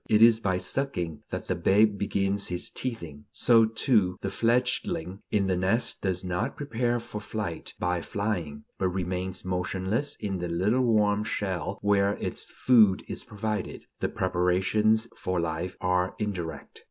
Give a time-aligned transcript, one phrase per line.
[0.09, 3.25] It is by sucking that the babe begins his teething.
[3.31, 8.87] So, too, the fledgling in the nest does not prepare for flight by flying, but
[8.89, 13.85] remains motionless in the little warm shell where its food is provided.
[13.99, 16.79] The preparations for life are indirect.